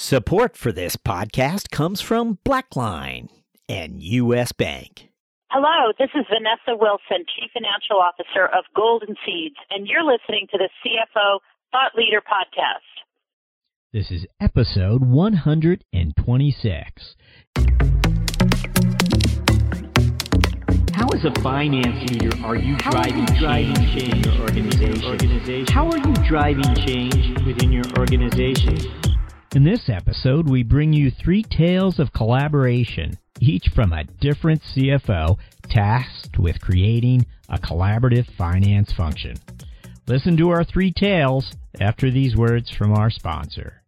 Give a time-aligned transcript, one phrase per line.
[0.00, 3.30] Support for this podcast comes from Blackline
[3.68, 4.52] and U.S.
[4.52, 5.08] Bank.
[5.50, 10.58] Hello, this is Vanessa Wilson, Chief Financial Officer of Golden Seeds, and you're listening to
[10.58, 11.40] the CFO
[11.72, 12.86] Thought Leader Podcast.
[13.92, 17.16] This is episode 126.
[20.94, 24.22] How, as a finance leader, are you How driving, are you driving change, change in
[24.32, 25.04] your organization?
[25.04, 25.74] organization?
[25.74, 28.76] How are you driving change within your organization?
[29.54, 35.38] In this episode, we bring you three tales of collaboration, each from a different CFO
[35.70, 39.36] tasked with creating a collaborative finance function.
[40.06, 43.82] Listen to our three tales after these words from our sponsor.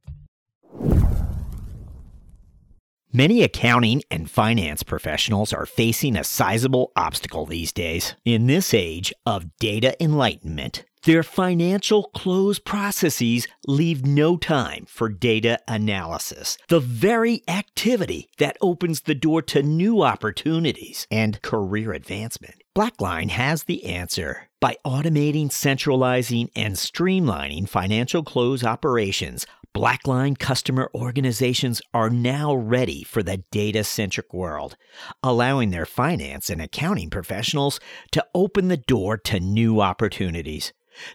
[3.12, 8.14] Many accounting and finance professionals are facing a sizable obstacle these days.
[8.24, 15.58] In this age of data enlightenment, their financial close processes leave no time for data
[15.66, 22.56] analysis, the very activity that opens the door to new opportunities and career advancement.
[22.76, 24.48] Blackline has the answer.
[24.60, 33.22] By automating, centralizing, and streamlining financial close operations, Blackline customer organizations are now ready for
[33.22, 34.76] the data centric world,
[35.22, 40.72] allowing their finance and accounting professionals to open the door to new opportunities.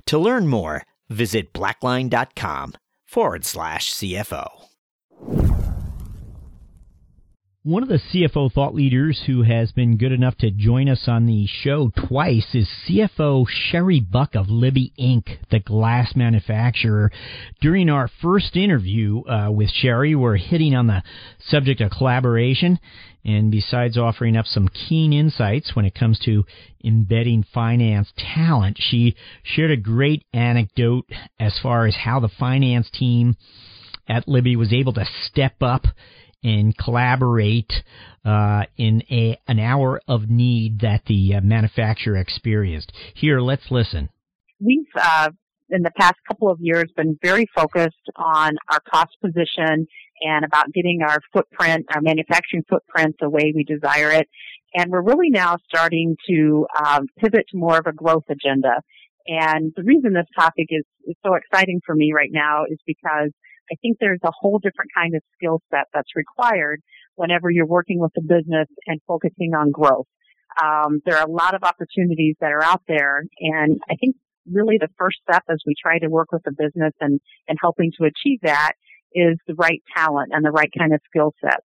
[0.08, 2.74] To learn more, visit blackline.com
[3.06, 4.48] forward slash CFO.
[7.66, 11.26] One of the CFO thought leaders who has been good enough to join us on
[11.26, 17.12] the show twice is CFO Sherry Buck of Libbey Inc., the glass manufacturer.
[17.62, 21.02] During our first interview uh, with Sherry, we're hitting on the
[21.40, 22.78] subject of collaboration.
[23.26, 26.46] And besides offering up some keen insights when it comes to
[26.84, 33.38] embedding finance talent, she shared a great anecdote as far as how the finance team
[34.08, 35.88] at Libbey was able to step up
[36.44, 37.72] and collaborate
[38.24, 42.92] uh, in a, an hour of need that the uh, manufacturer experienced.
[43.14, 44.10] Here, let's listen.
[44.60, 45.30] We've, uh,
[45.70, 49.88] in the past couple of years, been very focused on our cost position
[50.22, 54.28] and about getting our footprint, our manufacturing footprint the way we desire it.
[54.74, 58.82] And we're really now starting to um, pivot to more of a growth agenda.
[59.28, 63.32] And the reason this topic is, is so exciting for me right now is because
[63.72, 66.82] I think there's a whole different kind of skill set that's required
[67.16, 70.08] whenever you're working with a business and focusing on growth.
[70.62, 74.16] Um, there are a lot of opportunities that are out there, and I think
[74.52, 77.92] really the first step as we try to work with a business and, and helping
[77.98, 78.74] to achieve that
[79.14, 81.66] is the right talent and the right kind of skill sets.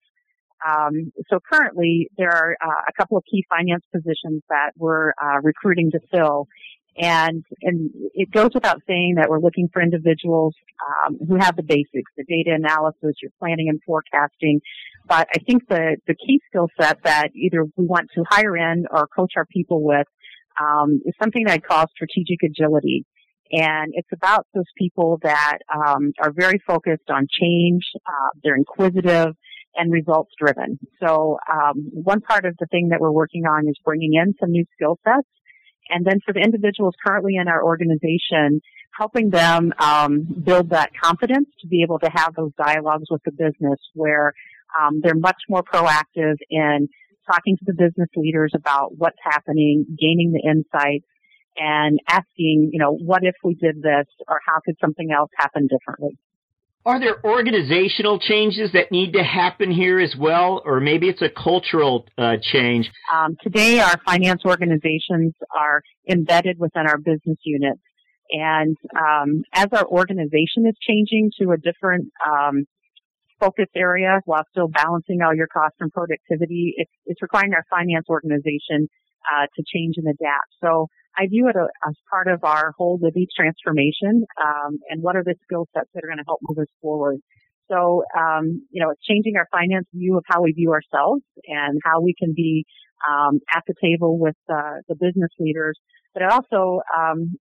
[0.68, 5.40] Um, so currently, there are uh, a couple of key finance positions that we're uh,
[5.44, 6.48] recruiting to fill,
[6.98, 10.56] and, and it goes without saying that we're looking for individuals
[11.06, 14.62] um, who have the basics, the data analysis, your planning and forecasting.
[15.08, 18.86] But I think the, the key skill set that either we want to hire in
[18.92, 20.08] or coach our people with
[20.60, 23.06] um, is something that I call strategic agility.
[23.52, 29.36] And it's about those people that um, are very focused on change, uh, they're inquisitive,
[29.76, 30.80] and results driven.
[31.00, 34.52] So um, one part of the thing that we're working on is bringing in some
[34.52, 35.28] new skill sets
[35.90, 38.62] and then for the individuals currently in our organization,
[38.98, 43.32] helping them um, build that confidence to be able to have those dialogues with the
[43.32, 44.34] business where
[44.82, 46.88] um, they're much more proactive in
[47.30, 51.06] talking to the business leaders about what's happening, gaining the insights,
[51.58, 55.68] and asking, you know, what if we did this or how could something else happen
[55.68, 56.18] differently?
[56.88, 61.28] Are there organizational changes that need to happen here as well, or maybe it's a
[61.28, 62.90] cultural uh, change?
[63.14, 67.82] Um, today, our finance organizations are embedded within our business units,
[68.32, 72.64] and um, as our organization is changing to a different um,
[73.38, 78.06] focus area while still balancing all your cost and productivity, it's, it's requiring our finance
[78.10, 78.88] organization
[79.32, 80.52] uh, to change and adapt.
[80.64, 85.24] So I view it as part of our whole Libbey transformation, um, and what are
[85.24, 87.18] the skill sets that are going to help move us forward.
[87.70, 91.80] So, um, you know, it's changing our finance view of how we view ourselves and
[91.84, 92.66] how we can be
[93.10, 95.78] um, at the table with uh, the business leaders,
[96.14, 97.36] but also um,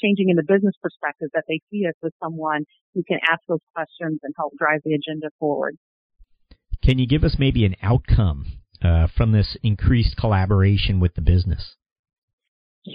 [0.00, 2.64] changing in the business perspective that they see us as someone
[2.94, 5.76] who can ask those questions and help drive the agenda forward.
[6.82, 8.46] Can you give us maybe an outcome
[8.82, 11.76] uh, from this increased collaboration with the business?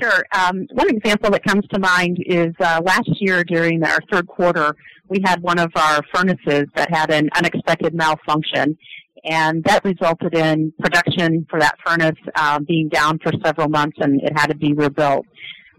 [0.02, 0.26] Sure.
[0.32, 4.76] Um, one example that comes to mind is uh, last year during our third quarter,
[5.08, 8.78] we had one of our furnaces that had an unexpected malfunction,
[9.24, 14.22] and that resulted in production for that furnace uh, being down for several months, and
[14.22, 15.26] it had to be rebuilt.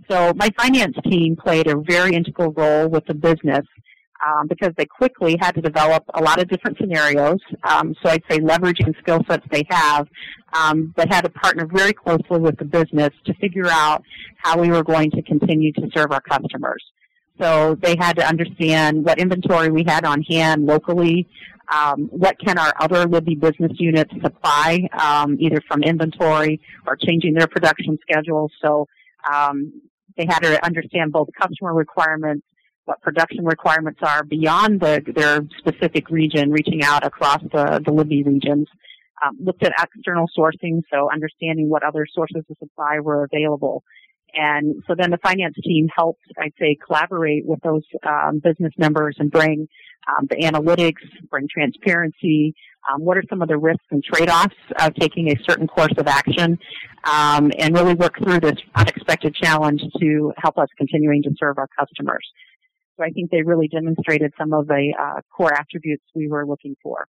[0.08, 3.66] So my finance team played a very integral role with the business
[4.24, 7.38] um, because they quickly had to develop a lot of different scenarios.
[7.64, 10.08] Um, so I'd say leveraging skill sets they have,
[10.52, 14.02] um, but had to partner very closely with the business to figure out
[14.38, 16.82] how we were going to continue to serve our customers.
[17.40, 21.28] So they had to understand what inventory we had on hand locally,
[21.70, 27.34] um, what can our other Libbey business units supply, um, either from inventory or changing
[27.34, 28.52] their production schedules.
[28.62, 28.86] So
[29.30, 29.82] um,
[30.16, 32.46] they had to understand both customer requirements
[32.86, 38.24] what production requirements are beyond the, their specific region, reaching out across the, the Libbey
[38.24, 38.66] regions.
[39.24, 43.82] Um, looked at external sourcing, so understanding what other sources of supply were available.
[44.34, 49.16] And so then the finance team helped, I'd say, collaborate with those um, business members
[49.18, 49.68] and bring
[50.06, 51.00] um, the analytics,
[51.30, 52.54] bring transparency.
[52.92, 56.06] Um, what are some of the risks and trade-offs of taking a certain course of
[56.06, 56.58] action,
[57.04, 61.68] um, and really work through this unexpected challenge to help us continuing to serve our
[61.78, 62.24] customers.
[62.96, 66.76] So I think they really demonstrated some of the uh, core attributes we were looking
[66.82, 67.06] for.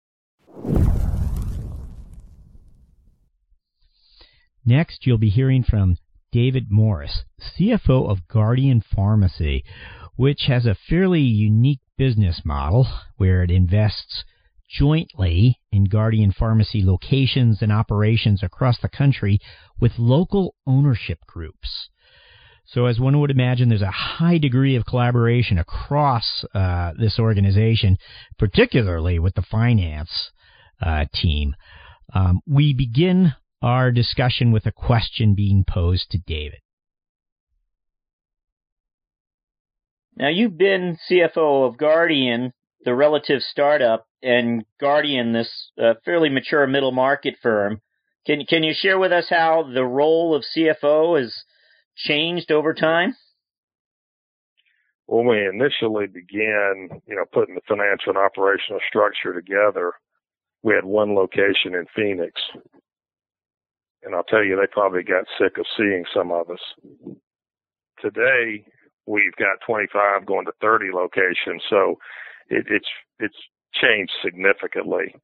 [4.65, 5.97] Next, you'll be hearing from
[6.33, 9.65] David Morris, CFO of Guardian Pharmacy,
[10.17, 12.87] which has a fairly unique business model
[13.17, 14.25] where it invests
[14.69, 19.41] jointly in Guardian Pharmacy locations and operations across the country
[19.81, 21.89] with local ownership groups.
[22.73, 27.99] So, as one would imagine, there's a high degree of collaboration across uh, this organization,
[28.39, 30.31] particularly with the finance
[30.81, 31.57] uh, team.
[32.15, 36.61] Um, we begin our discussion with a question being posed to David.
[40.17, 42.53] Now, you've been CFO of Guardian,
[42.85, 47.81] the relative startup, and Guardian, this uh, fairly mature middle market firm.
[48.27, 51.45] Can can you share with us how the role of CFO is
[51.97, 53.17] changed over time?
[55.07, 59.93] When we initially began, you know, putting the financial and operational structure together,
[60.63, 62.41] we had one location in Phoenix.
[64.03, 66.61] And I'll tell you, they probably got sick of seeing some of us.
[68.01, 68.65] Today,
[69.07, 71.63] we've got 25 going to 30 locations.
[71.69, 71.99] So
[72.49, 72.89] it, it's,
[73.19, 73.37] it's
[73.75, 75.15] changed significantly.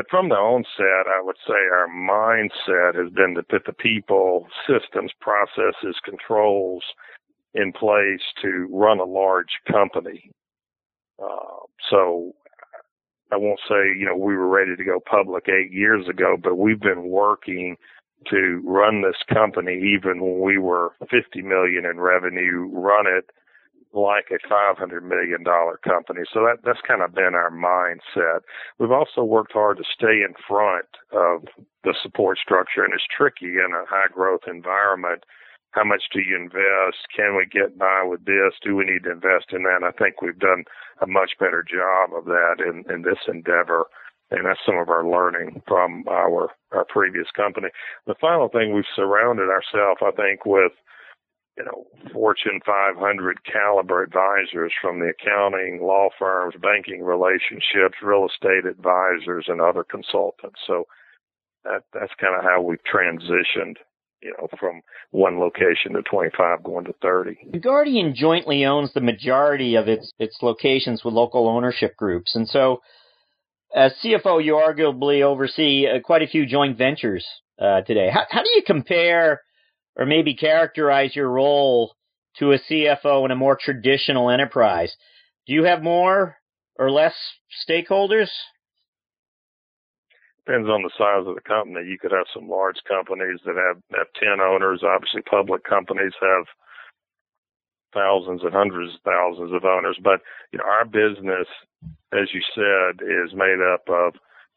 [0.00, 4.46] But from the onset, I would say our mindset has been to put the people,
[4.66, 6.82] systems, processes, controls
[7.52, 10.30] in place to run a large company.
[11.22, 12.32] Uh, so
[13.30, 16.56] I won't say, you know, we were ready to go public eight years ago, but
[16.56, 17.76] we've been working
[18.30, 23.28] to run this company even when we were 50 million in revenue, run it
[23.92, 25.44] like a $500 million
[25.82, 26.22] company.
[26.32, 28.40] So that, that's kind of been our mindset.
[28.78, 31.44] We've also worked hard to stay in front of
[31.82, 35.24] the support structure and it's tricky in a high growth environment.
[35.72, 37.06] How much do you invest?
[37.14, 38.54] Can we get by with this?
[38.62, 39.82] Do we need to invest in that?
[39.86, 40.64] I think we've done
[41.00, 43.86] a much better job of that in, in this endeavor.
[44.30, 47.68] And that's some of our learning from our, our previous company.
[48.06, 50.72] The final thing we've surrounded ourselves, I think, with
[51.60, 58.64] you know, Fortune 500 caliber advisors from the accounting, law firms, banking relationships, real estate
[58.68, 60.58] advisors, and other consultants.
[60.66, 60.84] So
[61.64, 63.76] that that's kind of how we've transitioned,
[64.22, 64.80] you know, from
[65.10, 67.58] one location to 25 going to 30.
[67.60, 72.80] Guardian jointly owns the majority of its its locations with local ownership groups, and so
[73.76, 77.24] as CFO, you arguably oversee uh, quite a few joint ventures
[77.60, 78.08] uh, today.
[78.10, 79.42] How, how do you compare?
[80.00, 81.94] Or maybe characterize your role
[82.38, 84.96] to a CFO in a more traditional enterprise?
[85.46, 86.38] Do you have more
[86.76, 87.14] or less
[87.68, 88.30] stakeholders?
[90.46, 91.86] Depends on the size of the company.
[91.86, 94.82] You could have some large companies that have, have 10 owners.
[94.82, 96.46] Obviously, public companies have
[97.92, 99.98] thousands and hundreds of thousands of owners.
[100.02, 100.20] But
[100.52, 101.46] you know, our business,
[102.12, 104.14] as you said, is made up of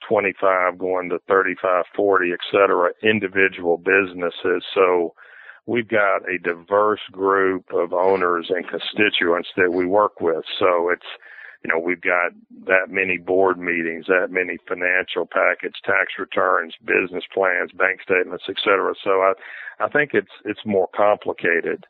[0.07, 4.63] 25 going to 35, 40, et cetera, individual businesses.
[4.73, 5.13] So
[5.65, 10.43] we've got a diverse group of owners and constituents that we work with.
[10.59, 11.05] So it's,
[11.63, 12.33] you know, we've got
[12.65, 18.57] that many board meetings, that many financial packets, tax returns, business plans, bank statements, et
[18.61, 18.93] cetera.
[19.01, 19.33] So I,
[19.79, 21.85] I think it's, it's more complicated,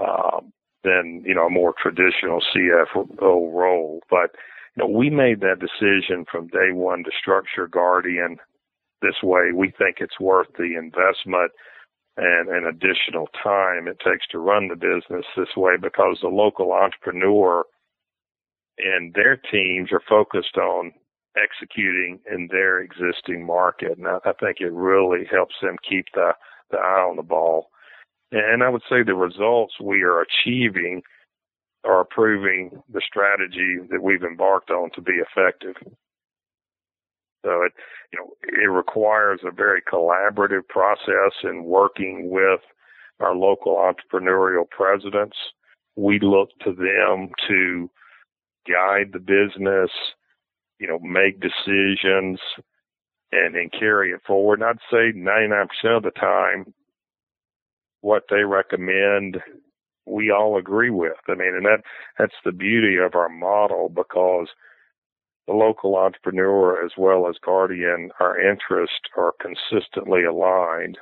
[0.00, 0.52] um,
[0.82, 3.06] than, you know, a more traditional CFO
[3.52, 4.00] role.
[4.10, 4.34] But,
[4.74, 8.38] you know, we made that decision from day one to structure Guardian
[9.02, 9.52] this way.
[9.54, 11.52] We think it's worth the investment
[12.16, 17.64] and, additional time it takes to run the business this way because the local entrepreneur
[18.78, 20.92] and their teams are focused on
[21.36, 23.96] executing in their existing market.
[23.98, 26.32] And I, I think it really helps them keep the,
[26.70, 27.68] the eye on the ball.
[28.30, 31.02] And I would say the results we are achieving
[31.84, 35.74] are proving the strategy that we've embarked on to be effective.
[37.44, 37.72] So it,
[38.12, 42.60] you know, it requires a very collaborative process in working with
[43.20, 45.36] our local entrepreneurial presidents.
[45.96, 47.90] We look to them to
[48.66, 49.90] guide the business,
[50.78, 52.38] you know, make decisions
[53.32, 54.60] and, and carry it forward.
[54.60, 56.72] And I'd say 99% of the time,
[58.00, 59.38] what they recommend,
[60.06, 61.16] we all agree with.
[61.28, 61.82] I mean, and that,
[62.18, 64.48] that's the beauty of our model because
[65.46, 70.98] the local entrepreneur as well as Guardian, our interests are consistently aligned.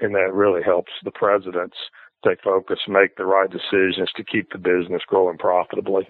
[0.00, 1.76] And that really helps the presidents
[2.24, 6.08] stay focused, make the right decisions to keep the business growing profitably.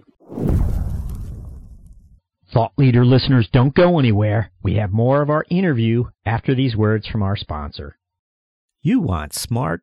[2.53, 4.51] Thought leader listeners, don't go anywhere.
[4.63, 7.99] We have more of our interview after these words from our sponsor.
[8.81, 9.83] You want smart,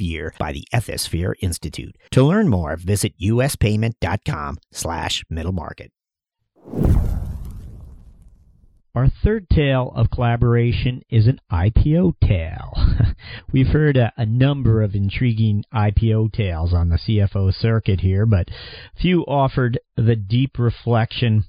[0.00, 1.96] year by the Ethisphere Institute.
[2.12, 5.90] To learn more, visit uspayment.com slash middle market.
[8.94, 12.72] Our third tale of collaboration is an IPO tale.
[13.52, 18.48] We've heard a, a, number of intriguing IPO tales on the CFO circuit here, but
[19.00, 21.44] few offered the deep reflection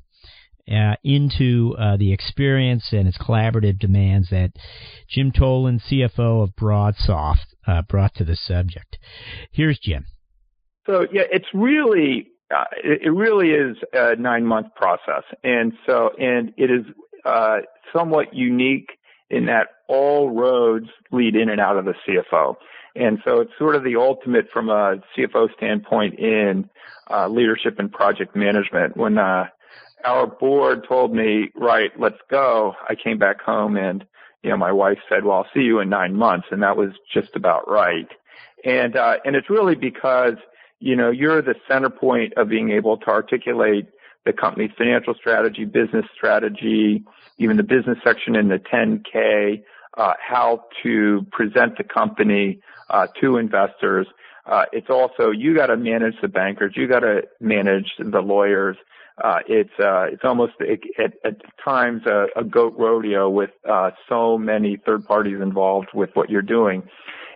[0.70, 4.52] uh, into uh, the experience and its collaborative demands that
[5.08, 8.98] Jim Tholen, CFO of BroadSoft, uh, brought to the subject.
[9.52, 10.06] Here's Jim.
[10.86, 16.54] So yeah, it's really uh, it really is a nine month process, and so and
[16.58, 16.86] it is
[17.26, 17.58] uh,
[17.94, 18.90] somewhat unique
[19.30, 22.56] in that all roads lead in and out of the CFO.
[22.96, 26.70] And so it's sort of the ultimate from a CFO standpoint in
[27.10, 28.98] uh, leadership and project management.
[28.98, 29.46] When uh,
[30.06, 32.74] our board told me, right, let's go.
[32.88, 34.06] I came back home and,
[34.44, 36.48] you know, my wife said, well, I'll see you in nine months.
[36.52, 38.08] And that was just about right.
[38.64, 40.36] And, uh, and it's really because,
[40.80, 43.88] you know, you're the center point of being able to articulate
[44.26, 47.04] the company's financial strategy, business strategy,
[47.38, 49.64] even the business section in the 10K,
[49.98, 54.08] uh, how to present the company, uh, to investors.
[54.46, 58.78] Uh, it's also, you got to manage the bankers, you got to manage the lawyers,
[59.24, 64.38] uh, it's uh, it's almost at, at times a, a goat rodeo with uh, so
[64.38, 66.84] many third parties involved with what you're doing,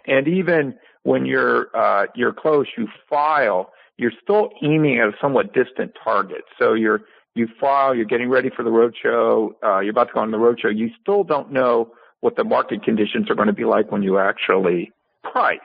[0.07, 3.71] and even when you're uh, you're close, you file.
[3.97, 6.43] You're still aiming at a somewhat distant target.
[6.57, 7.01] So you're
[7.35, 7.95] you file.
[7.95, 9.51] You're getting ready for the roadshow.
[9.63, 10.75] Uh, you're about to go on the roadshow.
[10.75, 14.17] You still don't know what the market conditions are going to be like when you
[14.17, 14.91] actually
[15.23, 15.59] price.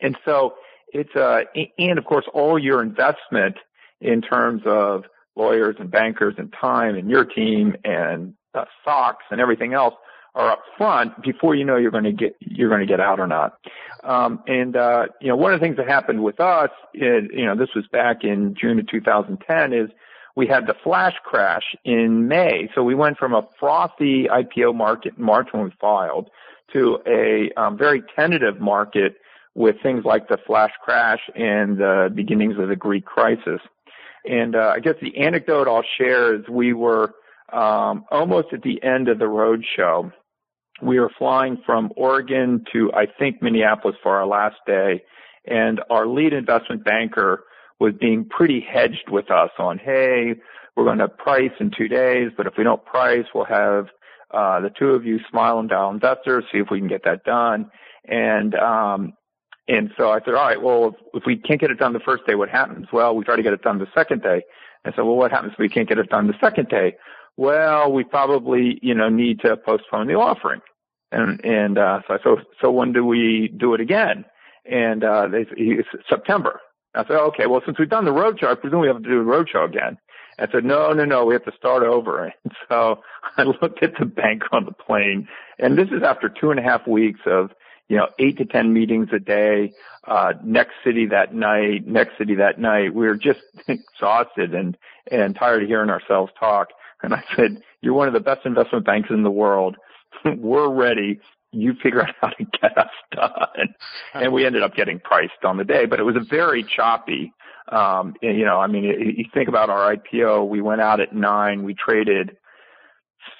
[0.00, 0.54] And so
[0.92, 1.42] it's uh,
[1.78, 3.56] and of course all your investment
[4.00, 5.04] in terms of
[5.36, 9.94] lawyers and bankers and time and your team and uh, SOX and everything else
[10.34, 13.18] are up front before you know you're going to get you're going to get out
[13.18, 13.58] or not.
[14.04, 17.44] Um, and uh, you know, one of the things that happened with us, is, you
[17.44, 19.90] know, this was back in June of 2010, is
[20.36, 22.70] we had the flash crash in May.
[22.74, 26.30] So we went from a frothy IPO market in March when we filed
[26.72, 29.16] to a um, very tentative market
[29.54, 33.60] with things like the flash crash and the beginnings of the Greek crisis.
[34.24, 37.12] And uh, I guess the anecdote I'll share is we were
[37.52, 40.10] um, almost at the end of the road show.
[40.82, 45.02] We were flying from Oregon to I think Minneapolis for our last day,
[45.46, 47.44] and our lead investment banker
[47.78, 50.34] was being pretty hedged with us on, hey,
[50.76, 53.86] we're going to price in two days, but if we don't price, we'll have
[54.32, 57.24] uh, the two of you smile and dial investors, see if we can get that
[57.24, 57.70] done.
[58.06, 59.14] And um,
[59.70, 62.26] and so I said, all right, well, if, we can't get it done the first
[62.26, 62.88] day, what happens?
[62.92, 64.42] Well, we try to get it done the second day.
[64.84, 66.96] I said, well, what happens if we can't get it done the second day?
[67.36, 70.60] Well, we probably, you know, need to postpone the offering.
[71.12, 74.24] And, and, uh, so I said, so when do we do it again?
[74.68, 75.76] And, uh, they, he,
[76.08, 76.60] September.
[76.96, 79.24] I said, okay, well, since we've done the roadshow, I presume we have to do
[79.24, 79.98] the roadshow again.
[80.40, 82.32] I said, no, no, no, we have to start over.
[82.44, 83.00] And so
[83.36, 85.28] I looked at the bank on the plane,
[85.60, 87.50] and this is after two and a half weeks of
[87.90, 89.72] you know, eight to 10 meetings a day,
[90.06, 92.94] uh, next city that night, next city that night.
[92.94, 94.78] We were just exhausted and,
[95.10, 96.68] and tired of hearing ourselves talk.
[97.02, 99.76] And I said, you're one of the best investment banks in the world.
[100.24, 101.18] we're ready.
[101.50, 103.74] You figure out how to get us done.
[104.14, 107.32] And we ended up getting priced on the day, but it was a very choppy,
[107.72, 111.64] Um, you know, I mean, you think about our IPO, we went out at nine,
[111.64, 112.36] we traded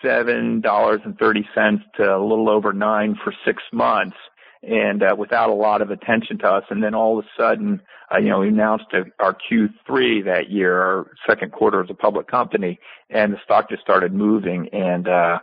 [0.02, 4.16] seven dollars and thirty cents to a little over nine for six months,
[4.62, 6.64] and uh, without a lot of attention to us.
[6.70, 7.80] And then all of a sudden,
[8.12, 8.86] uh, you know, we announced
[9.18, 13.82] our Q3 that year, our second quarter as a public company, and the stock just
[13.82, 14.68] started moving.
[14.72, 15.38] And uh,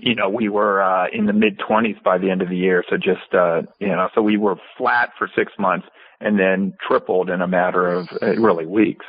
[0.00, 2.84] you know, we were uh, in the mid 20s by the end of the year.
[2.88, 5.86] So just uh, you know, so we were flat for six months
[6.20, 9.04] and then tripled in a matter of uh, really weeks.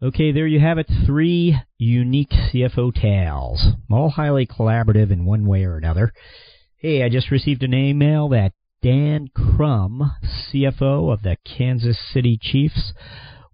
[0.00, 0.88] Okay, there you have it.
[1.06, 6.12] Three unique CFO tales, all highly collaborative in one way or another.
[6.76, 12.92] Hey, I just received an email that Dan Crumb, CFO of the Kansas City Chiefs,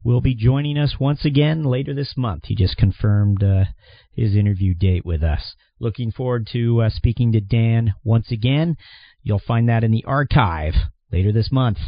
[0.04, 2.42] will be joining us once again later this month.
[2.44, 3.64] He just confirmed uh,
[4.12, 5.54] his interview date with us.
[5.80, 8.76] Looking forward to uh, speaking to Dan once again.
[9.22, 10.74] You'll find that in the archive
[11.10, 11.78] later this month.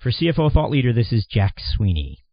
[0.00, 2.24] For CFO Thought Leader, this is Jack Sweeney.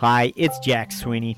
[0.00, 1.36] Hi, it's Jack Sweeney.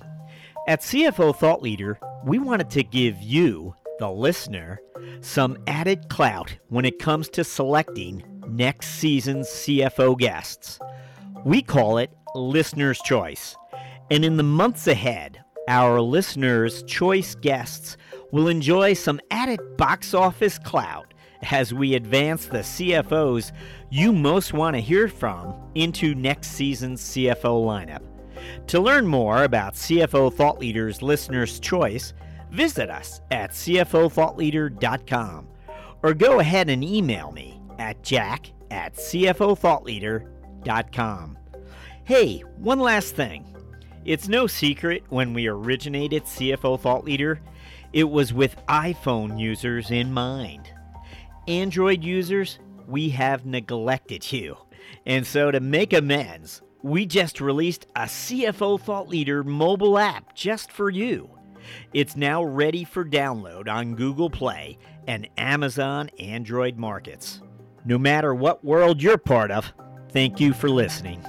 [0.69, 4.81] At CFO Thought Leader, we wanted to give you, the listener,
[5.21, 10.79] some added clout when it comes to selecting next season's CFO guests.
[11.45, 13.57] We call it Listener's Choice.
[14.13, 17.97] And in the months ahead, our listeners' choice guests
[18.31, 21.15] will enjoy some added box office clout
[21.51, 23.51] as we advance the CFOs
[23.91, 28.12] you most want to hear from into next season's CFO lineup.
[28.69, 32.15] To learn more about CFO Thought Leader's Listener's Choice,
[32.51, 35.49] visit us at CFOThoughtLeader.com
[36.03, 41.39] or go ahead and email me at jack at CFOThoughtLeader.com.
[42.05, 43.47] Hey, one last thing.
[44.05, 47.41] It's no secret when we originated CFO Thought Leader,
[47.93, 50.73] it was with iPhone users in mind.
[51.47, 54.57] Android users, we have neglected you.
[55.07, 60.73] And so to make amends, we just released a CFO Thought Leader mobile app just
[60.73, 61.31] for you.
[61.93, 67.41] It's now ready for download on Google Play and Amazon Android markets.
[67.85, 69.73] No matter what world you're part of,
[70.11, 71.25] thank you for listening.